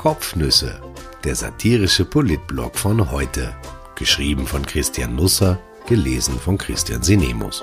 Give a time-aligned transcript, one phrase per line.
[0.00, 0.80] Kopfnüsse,
[1.24, 3.54] der satirische Politblog von heute.
[3.96, 7.62] Geschrieben von Christian Nusser, gelesen von Christian Sinemus.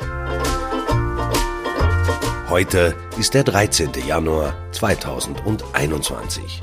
[2.47, 3.89] Heute ist der 13.
[4.05, 6.61] Januar 2021.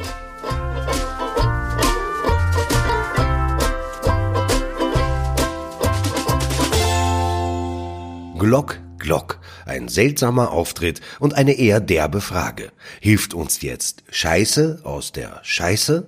[8.38, 9.41] Glock, Glock.
[9.67, 12.72] Ein seltsamer Auftritt und eine eher derbe Frage.
[13.00, 16.07] Hilft uns jetzt Scheiße aus der Scheiße?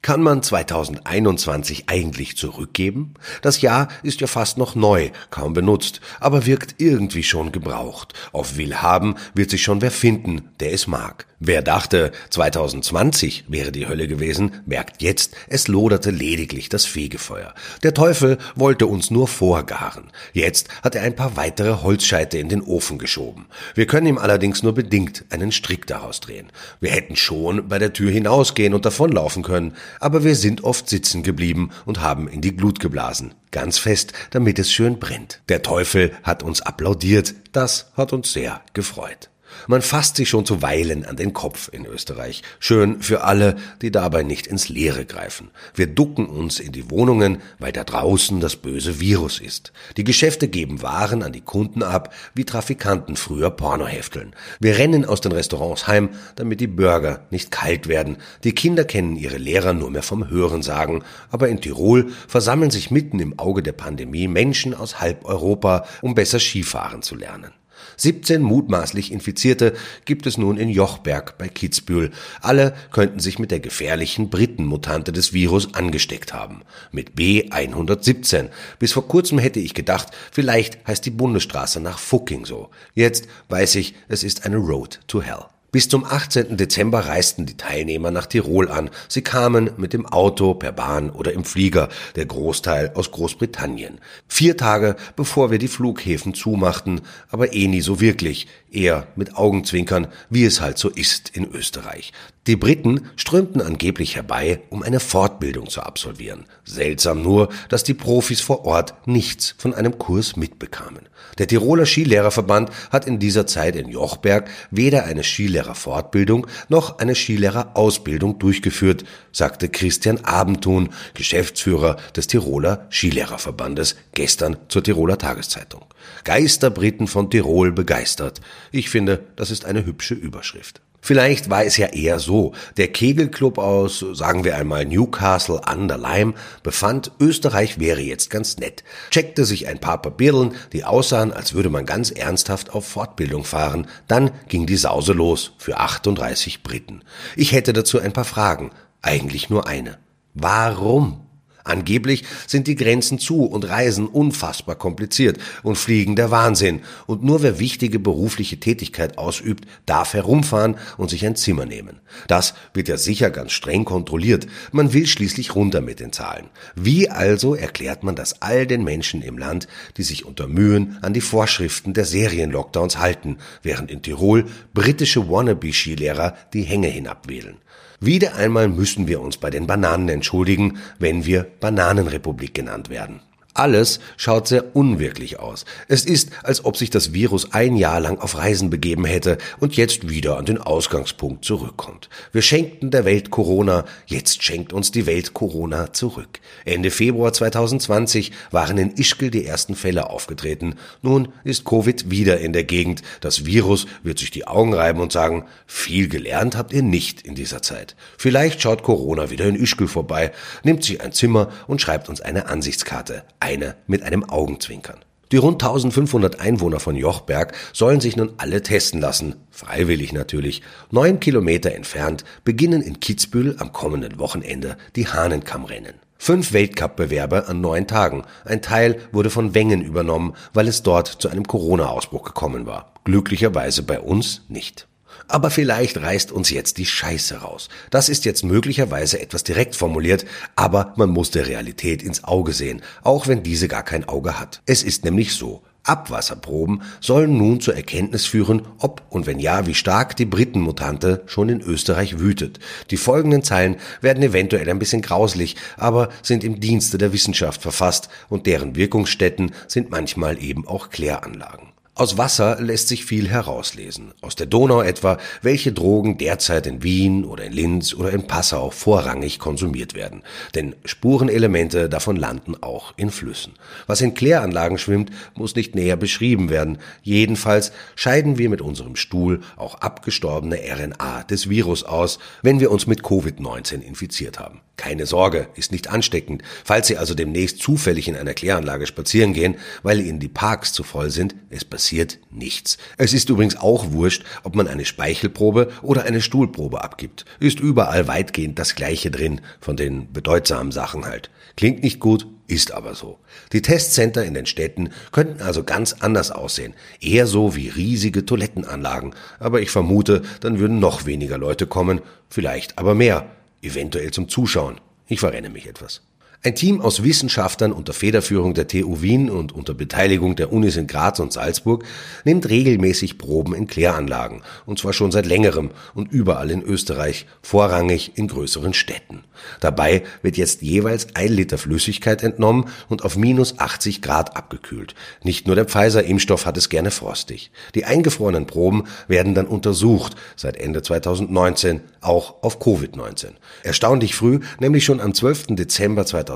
[0.00, 3.14] Kann man 2021 eigentlich zurückgeben?
[3.42, 8.14] Das Jahr ist ja fast noch neu, kaum benutzt, aber wirkt irgendwie schon gebraucht.
[8.32, 11.26] Auf Willhaben wird sich schon wer finden, der es mag.
[11.40, 17.54] Wer dachte, 2020 wäre die Hölle gewesen, merkt jetzt, es loderte lediglich das Fegefeuer.
[17.84, 20.10] Der Teufel wollte uns nur vorgaren.
[20.32, 23.46] Jetzt hat er ein paar weitere Holzscheite in den Ofen geschoben.
[23.76, 26.50] Wir können ihm allerdings nur bedingt einen Strick daraus drehen.
[26.80, 31.22] Wir hätten schon bei der Tür hinausgehen und davonlaufen können, aber wir sind oft sitzen
[31.22, 33.34] geblieben und haben in die Glut geblasen.
[33.50, 35.40] Ganz fest, damit es schön brennt.
[35.48, 37.34] Der Teufel hat uns applaudiert.
[37.52, 39.30] Das hat uns sehr gefreut.
[39.66, 42.42] Man fasst sich schon zuweilen an den Kopf in Österreich.
[42.60, 45.50] Schön für alle, die dabei nicht ins Leere greifen.
[45.74, 49.72] Wir ducken uns in die Wohnungen, weil da draußen das böse Virus ist.
[49.96, 54.34] Die Geschäfte geben Waren an die Kunden ab, wie Trafikanten früher Pornohefteln.
[54.60, 58.18] Wir rennen aus den Restaurants heim, damit die Burger nicht kalt werden.
[58.44, 61.02] Die Kinder kennen ihre Lehrer nur mehr vom Hören sagen.
[61.30, 66.14] Aber in Tirol versammeln sich mitten im Auge der Pandemie Menschen aus halb Europa, um
[66.14, 67.57] besser Skifahren zu lernen.
[67.96, 72.10] 17 mutmaßlich Infizierte gibt es nun in Jochberg bei Kitzbühel.
[72.40, 76.62] Alle könnten sich mit der gefährlichen Britenmutante des Virus angesteckt haben.
[76.92, 78.48] Mit B117.
[78.78, 82.70] Bis vor kurzem hätte ich gedacht, vielleicht heißt die Bundesstraße nach Fucking so.
[82.94, 85.46] Jetzt weiß ich, es ist eine Road to Hell.
[85.70, 86.56] Bis zum 18.
[86.56, 88.88] Dezember reisten die Teilnehmer nach Tirol an.
[89.06, 94.00] Sie kamen mit dem Auto, per Bahn oder im Flieger, der Großteil aus Großbritannien.
[94.28, 100.06] Vier Tage bevor wir die Flughäfen zumachten, aber eh nie so wirklich, eher mit Augenzwinkern,
[100.30, 102.12] wie es halt so ist in Österreich.
[102.48, 106.46] Die Briten strömten angeblich herbei, um eine Fortbildung zu absolvieren.
[106.64, 111.10] Seltsam nur, dass die Profis vor Ort nichts von einem Kurs mitbekamen.
[111.36, 118.38] Der Tiroler Skilehrerverband hat in dieser Zeit in Jochberg weder eine Skilehrerfortbildung noch eine Skilehrerausbildung
[118.38, 125.84] durchgeführt, sagte Christian Abendthun, Geschäftsführer des Tiroler Skilehrerverbandes, gestern zur Tiroler Tageszeitung.
[126.24, 128.40] Geisterbriten von Tirol begeistert.
[128.72, 130.80] Ich finde, das ist eine hübsche Überschrift.
[131.00, 132.52] Vielleicht war es ja eher so.
[132.76, 138.84] Der Kegelclub aus, sagen wir einmal Newcastle under Lyme, befand, Österreich wäre jetzt ganz nett,
[139.10, 143.86] checkte sich ein paar Papierlen, die aussahen, als würde man ganz ernsthaft auf Fortbildung fahren.
[144.08, 147.02] Dann ging die Sause los für 38 Briten.
[147.36, 148.70] Ich hätte dazu ein paar Fragen.
[149.00, 149.98] Eigentlich nur eine.
[150.34, 151.27] Warum?
[151.64, 156.80] Angeblich sind die Grenzen zu und Reisen unfassbar kompliziert und Fliegen der Wahnsinn.
[157.06, 162.00] Und nur wer wichtige berufliche Tätigkeit ausübt, darf herumfahren und sich ein Zimmer nehmen.
[162.26, 164.46] Das wird ja sicher ganz streng kontrolliert.
[164.72, 166.48] Man will schließlich runter mit den Zahlen.
[166.74, 171.12] Wie also erklärt man das all den Menschen im Land, die sich unter Mühen an
[171.12, 177.58] die Vorschriften der Serienlockdowns halten, während in Tirol britische Wannabe-Skilehrer die Hänge hinabwählen?
[178.00, 183.20] Wieder einmal müssen wir uns bei den Bananen entschuldigen, wenn wir Bananenrepublik genannt werden.
[183.58, 185.64] Alles schaut sehr unwirklich aus.
[185.88, 189.76] Es ist, als ob sich das Virus ein Jahr lang auf Reisen begeben hätte und
[189.76, 192.08] jetzt wieder an den Ausgangspunkt zurückkommt.
[192.30, 196.38] Wir schenkten der Welt Corona, jetzt schenkt uns die Welt Corona zurück.
[196.64, 200.76] Ende Februar 2020 waren in Ischgl die ersten Fälle aufgetreten.
[201.02, 203.02] Nun ist Covid wieder in der Gegend.
[203.20, 207.34] Das Virus wird sich die Augen reiben und sagen, viel gelernt habt ihr nicht in
[207.34, 207.96] dieser Zeit.
[208.18, 210.30] Vielleicht schaut Corona wieder in Ischgl vorbei,
[210.62, 214.98] nimmt sich ein Zimmer und schreibt uns eine Ansichtskarte eine mit einem Augenzwinkern.
[215.32, 220.62] Die rund 1500 Einwohner von Jochberg sollen sich nun alle testen lassen, freiwillig natürlich.
[220.90, 225.94] Neun Kilometer entfernt beginnen in Kitzbühel am kommenden Wochenende die Hahnenkammrennen.
[226.18, 228.24] Fünf Weltcup-Bewerber an neun Tagen.
[228.44, 232.92] Ein Teil wurde von Wengen übernommen, weil es dort zu einem Corona-Ausbruch gekommen war.
[233.04, 234.87] Glücklicherweise bei uns nicht.
[235.26, 237.68] Aber vielleicht reißt uns jetzt die Scheiße raus.
[237.90, 240.24] Das ist jetzt möglicherweise etwas direkt formuliert,
[240.56, 244.62] aber man muss der Realität ins Auge sehen, auch wenn diese gar kein Auge hat.
[244.66, 245.62] Es ist nämlich so.
[245.88, 251.48] Abwasserproben sollen nun zur Erkenntnis führen, ob und wenn ja, wie stark die Britenmutante schon
[251.48, 252.60] in Österreich wütet.
[252.90, 258.10] Die folgenden Zeilen werden eventuell ein bisschen grauslich, aber sind im Dienste der Wissenschaft verfasst
[258.28, 261.68] und deren Wirkungsstätten sind manchmal eben auch Kläranlagen.
[261.98, 264.14] Aus Wasser lässt sich viel herauslesen.
[264.20, 268.70] Aus der Donau etwa, welche Drogen derzeit in Wien oder in Linz oder in Passau
[268.70, 270.22] vorrangig konsumiert werden.
[270.54, 273.54] Denn Spurenelemente davon landen auch in Flüssen.
[273.88, 276.78] Was in Kläranlagen schwimmt, muss nicht näher beschrieben werden.
[277.02, 282.86] Jedenfalls scheiden wir mit unserem Stuhl auch abgestorbene RNA des Virus aus, wenn wir uns
[282.86, 284.60] mit Covid-19 infiziert haben.
[284.76, 286.44] Keine Sorge, ist nicht ansteckend.
[286.64, 290.84] Falls Sie also demnächst zufällig in einer Kläranlage spazieren gehen, weil Ihnen die Parks zu
[290.84, 291.87] voll sind, es passiert
[292.30, 292.78] nichts.
[292.96, 297.24] Es ist übrigens auch wurscht, ob man eine Speichelprobe oder eine Stuhlprobe abgibt.
[297.40, 301.30] Ist überall weitgehend das Gleiche drin, von den bedeutsamen Sachen halt.
[301.56, 303.18] Klingt nicht gut, ist aber so.
[303.52, 306.74] Die Testcenter in den Städten könnten also ganz anders aussehen.
[307.00, 309.14] Eher so wie riesige Toilettenanlagen.
[309.38, 312.00] Aber ich vermute, dann würden noch weniger Leute kommen,
[312.30, 313.26] vielleicht aber mehr
[313.62, 314.80] eventuell zum Zuschauen.
[315.08, 316.02] Ich verrenne mich etwas.
[316.44, 320.86] Ein Team aus Wissenschaftlern unter Federführung der TU Wien und unter Beteiligung der Unis in
[320.86, 321.82] Graz und Salzburg
[322.24, 328.12] nimmt regelmäßig Proben in Kläranlagen, und zwar schon seit längerem und überall in Österreich, vorrangig
[328.14, 329.24] in größeren Städten.
[329.58, 334.94] Dabei wird jetzt jeweils ein Liter Flüssigkeit entnommen und auf minus 80 Grad abgekühlt.
[335.24, 337.50] Nicht nur der Pfizer-Impfstoff hat es gerne frostig.
[337.74, 343.30] Die eingefrorenen Proben werden dann untersucht, seit Ende 2019, auch auf Covid-19.
[343.64, 345.48] Erstaunlich früh, nämlich schon am 12.
[345.56, 346.27] Dezember 2019,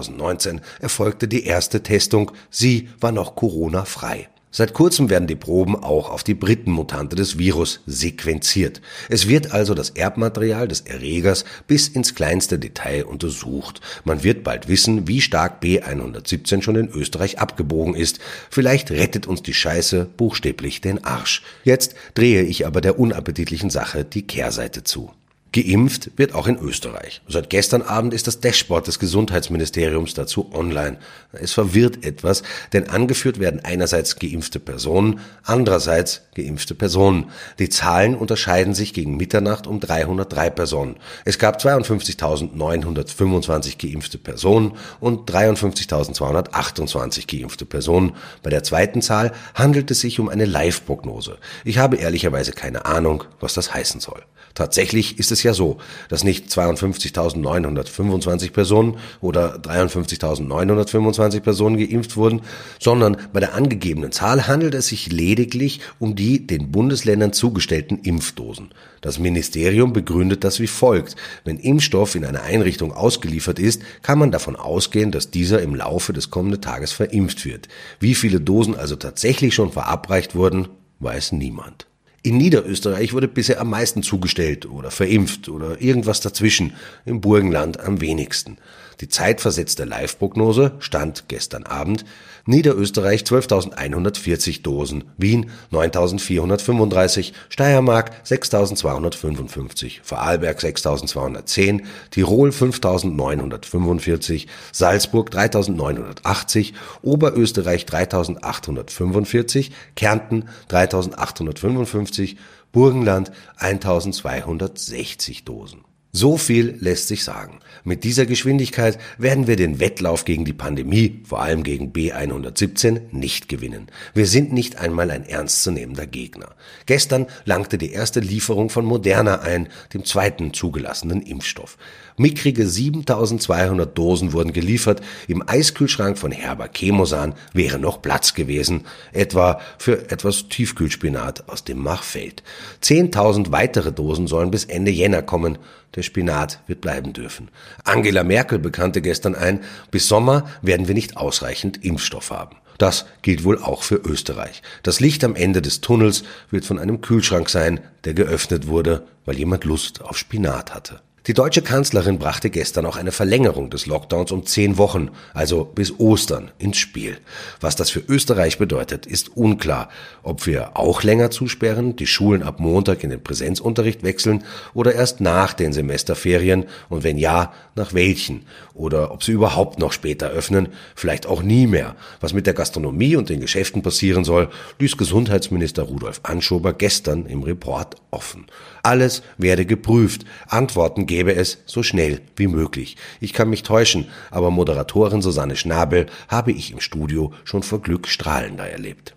[0.81, 2.33] erfolgte die erste Testung.
[2.51, 4.29] Sie war noch Corona-frei.
[4.55, 8.83] Seit kurzem werden die Proben auch auf die Britenmutante des Virus sequenziert.
[9.09, 13.81] Es wird also das Erbmaterial des Erregers bis ins kleinste Detail untersucht.
[14.05, 18.19] Man wird bald wissen, wie stark B117 schon in Österreich abgebogen ist.
[18.51, 21.43] Vielleicht rettet uns die Scheiße buchstäblich den Arsch.
[21.65, 25.13] Jetzt drehe ich aber der unappetitlichen Sache die Kehrseite zu.
[25.53, 27.21] Geimpft wird auch in Österreich.
[27.29, 30.97] Seit gestern Abend ist das Dashboard des Gesundheitsministeriums dazu online.
[31.33, 37.27] Es verwirrt etwas, denn angeführt werden einerseits geimpfte Personen, andererseits geimpfte Personen.
[37.59, 40.97] Die Zahlen unterscheiden sich gegen Mitternacht um 303 Personen.
[41.27, 48.17] Es gab 52.925 geimpfte Personen und 53.228 geimpfte Personen.
[48.43, 51.37] Bei der zweiten Zahl handelt es sich um eine Live-Prognose.
[51.65, 54.23] Ich habe ehrlicherweise keine Ahnung, was das heißen soll.
[54.55, 55.79] Tatsächlich ist es ja so,
[56.09, 62.43] dass nicht 52.925 Personen oder 53.925 Personen geimpft wurden,
[62.81, 68.71] sondern bei der angegebenen Zahl handelt es sich lediglich um die den Bundesländern zugestellten Impfdosen.
[69.01, 71.17] Das Ministerium begründet das wie folgt.
[71.45, 76.13] Wenn Impfstoff in einer Einrichtung ausgeliefert ist, kann man davon ausgehen, dass dieser im Laufe
[76.13, 77.69] des kommenden Tages verimpft wird.
[77.99, 80.69] Wie viele Dosen also tatsächlich schon verabreicht wurden,
[81.01, 81.87] weiß niemand.
[82.25, 86.75] In Niederösterreich wurde bisher am meisten zugestellt oder verimpft oder irgendwas dazwischen,
[87.05, 88.59] im Burgenland am wenigsten.
[89.03, 92.05] Die zeitversetzte Live-Prognose stand gestern Abend
[92.47, 101.83] Niederösterreich 12.140 Dosen, Wien 9.435, Steiermark 6.255, Vorarlberg 6.210,
[102.13, 106.73] Tirol 5.945, Salzburg 3.980,
[107.03, 112.37] Oberösterreich 3.845, Kärnten 3.855,
[112.71, 115.81] Burgenland 1.260 Dosen.
[116.15, 117.61] So viel lässt sich sagen.
[117.85, 123.49] Mit dieser Geschwindigkeit werden wir den Wettlauf gegen die Pandemie, vor allem gegen B117, nicht
[123.49, 123.87] gewinnen.
[124.13, 126.51] Wir sind nicht einmal ein ernstzunehmender Gegner.
[126.85, 131.79] Gestern langte die erste Lieferung von Moderna ein, dem zweiten zugelassenen Impfstoff.
[132.19, 135.01] Mickrige 7200 Dosen wurden geliefert.
[135.29, 138.83] Im Eiskühlschrank von Herber Chemosan wäre noch Platz gewesen,
[139.15, 142.43] etwa für etwas Tiefkühlspinat aus dem Machfeld.
[142.83, 145.57] 10.000 weitere Dosen sollen bis Ende Jänner kommen.
[145.95, 147.51] Der Spinat wird bleiben dürfen.
[147.85, 152.57] Angela Merkel bekannte gestern ein, bis Sommer werden wir nicht ausreichend Impfstoff haben.
[152.79, 154.63] Das gilt wohl auch für Österreich.
[154.83, 159.39] Das Licht am Ende des Tunnels wird von einem Kühlschrank sein, der geöffnet wurde, weil
[159.39, 161.01] jemand Lust auf Spinat hatte.
[161.29, 166.01] Die deutsche Kanzlerin brachte gestern auch eine Verlängerung des Lockdowns um zehn Wochen, also bis
[166.01, 167.17] Ostern, ins Spiel.
[167.61, 169.89] Was das für Österreich bedeutet, ist unklar.
[170.25, 174.43] Ob wir auch länger zusperren, die Schulen ab Montag in den Präsenzunterricht wechseln
[174.75, 178.45] oder erst nach den Semesterferien und wenn ja, nach welchen.
[178.75, 181.95] Oder ob sie überhaupt noch später öffnen, vielleicht auch nie mehr.
[182.21, 184.49] Was mit der Gastronomie und den Geschäften passieren soll,
[184.81, 188.47] ließ Gesundheitsminister Rudolf Anschober gestern im Report offen.
[188.83, 190.25] Alles werde geprüft.
[190.49, 192.97] Antworten gäbe es so schnell wie möglich.
[193.21, 198.09] Ich kann mich täuschen, aber Moderatorin Susanne Schnabel habe ich im Studio schon vor Glück
[198.09, 199.15] strahlender erlebt.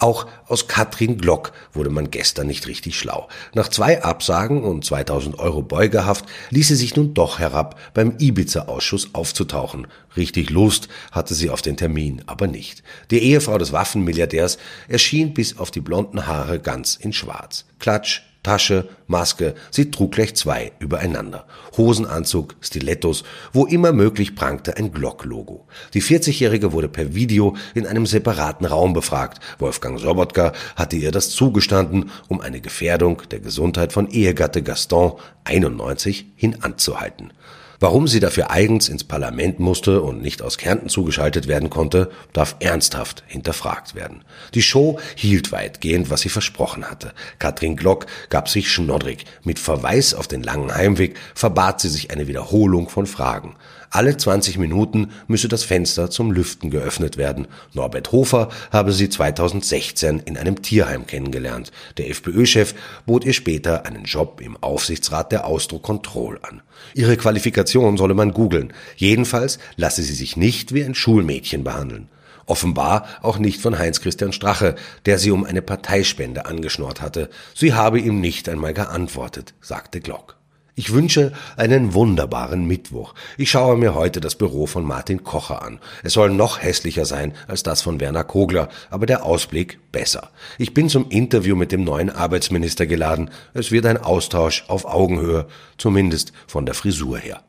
[0.00, 3.28] Auch aus Katrin Glock wurde man gestern nicht richtig schlau.
[3.54, 9.14] Nach zwei Absagen und 2000 Euro Beugehaft ließ sie sich nun doch herab, beim Ibiza-Ausschuss
[9.14, 9.86] aufzutauchen.
[10.16, 12.82] Richtig Lust hatte sie auf den Termin, aber nicht.
[13.12, 17.66] Die Ehefrau des Waffenmilliardärs erschien bis auf die blonden Haare ganz in schwarz.
[17.78, 21.46] Klatsch, Tasche, Maske, sie trug gleich zwei übereinander.
[21.76, 25.66] Hosenanzug, Stilettos, wo immer möglich prangte ein Glock-Logo.
[25.94, 29.40] Die 40-Jährige wurde per Video in einem separaten Raum befragt.
[29.58, 36.26] Wolfgang Sobotka hatte ihr das zugestanden, um eine Gefährdung der Gesundheit von Ehegatte Gaston 91
[36.36, 37.32] hinanzuhalten.
[37.78, 42.56] Warum sie dafür eigens ins Parlament musste und nicht aus Kärnten zugeschaltet werden konnte, darf
[42.60, 44.24] ernsthaft hinterfragt werden.
[44.54, 47.12] Die Show hielt weitgehend, was sie versprochen hatte.
[47.38, 49.24] Katrin Glock gab sich schnoddrig.
[49.44, 53.56] Mit Verweis auf den langen Heimweg verbat sie sich eine Wiederholung von Fragen.
[53.90, 57.46] Alle 20 Minuten müsse das Fenster zum Lüften geöffnet werden.
[57.72, 61.72] Norbert Hofer habe sie 2016 in einem Tierheim kennengelernt.
[61.96, 62.74] Der FPÖ-Chef
[63.06, 66.62] bot ihr später einen Job im Aufsichtsrat der Austro Control an.
[66.94, 68.72] Ihre Qualifikation solle man googeln.
[68.96, 72.08] Jedenfalls lasse sie sich nicht wie ein Schulmädchen behandeln.
[72.46, 77.28] Offenbar auch nicht von Heinz-Christian Strache, der sie um eine Parteispende angeschnort hatte.
[77.54, 80.36] Sie habe ihm nicht einmal geantwortet, sagte Glock.
[80.78, 83.14] Ich wünsche einen wunderbaren Mittwoch.
[83.38, 85.80] Ich schaue mir heute das Büro von Martin Kocher an.
[86.02, 90.28] Es soll noch hässlicher sein als das von Werner Kogler, aber der Ausblick besser.
[90.58, 93.30] Ich bin zum Interview mit dem neuen Arbeitsminister geladen.
[93.54, 95.46] Es wird ein Austausch auf Augenhöhe,
[95.78, 97.45] zumindest von der Frisur her.